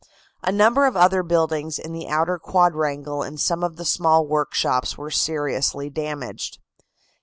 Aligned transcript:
A 0.41 0.51
number 0.51 0.87
of 0.87 0.97
other 0.97 1.21
buildings 1.21 1.77
in 1.77 1.93
the 1.93 2.07
outer 2.09 2.39
quadrangle 2.39 3.21
and 3.21 3.39
some 3.39 3.63
of 3.63 3.75
the 3.75 3.85
small 3.85 4.25
workshops 4.25 4.97
were 4.97 5.11
seriously 5.11 5.91
damaged. 5.91 6.57